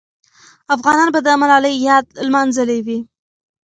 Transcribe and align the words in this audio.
افغانان 0.75 1.07
به 1.13 1.19
د 1.25 1.27
ملالۍ 1.41 1.75
یاد 1.87 2.05
لمانځلې 2.27 2.79
وي. 2.85 2.99